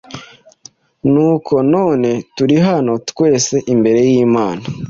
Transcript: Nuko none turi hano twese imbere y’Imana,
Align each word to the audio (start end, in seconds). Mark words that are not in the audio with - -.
Nuko 1.11 1.53
none 1.73 2.09
turi 2.35 2.57
hano 2.67 2.93
twese 3.09 3.55
imbere 3.73 3.99
y’Imana, 4.09 4.63